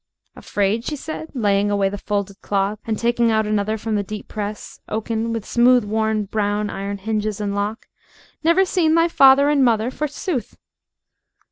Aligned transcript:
"Afraid?" 0.35 0.83
she 0.83 0.95
said, 0.95 1.29
laying 1.35 1.69
away 1.69 1.87
the 1.87 1.95
folded 1.99 2.41
cloth 2.41 2.79
and 2.87 2.97
taking 2.97 3.29
out 3.29 3.45
another 3.45 3.77
from 3.77 3.93
the 3.93 4.01
deep 4.01 4.27
press, 4.27 4.81
oaken, 4.89 5.31
with 5.31 5.45
smooth 5.45 5.83
worn, 5.83 6.25
brown 6.25 6.71
iron 6.71 6.97
hinges 6.97 7.39
and 7.39 7.53
lock; 7.53 7.87
"never 8.43 8.65
seen 8.65 8.95
thy 8.95 9.07
father 9.07 9.47
and 9.47 9.63
mother, 9.63 9.91
forsooth!" 9.91 10.57